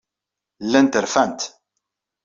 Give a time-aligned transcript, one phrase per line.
[0.69, 1.39] Llant rfant.